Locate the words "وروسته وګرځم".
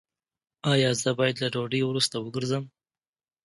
1.85-2.63